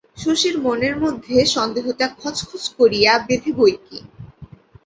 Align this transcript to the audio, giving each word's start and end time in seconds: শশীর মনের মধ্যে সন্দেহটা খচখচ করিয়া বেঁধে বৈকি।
শশীর 0.17 0.55
মনের 0.59 0.95
মধ্যে 0.97 1.35
সন্দেহটা 1.47 2.05
খচখচ 2.17 2.63
করিয়া 2.77 3.11
বেঁধে 3.27 3.51
বৈকি। 3.57 3.99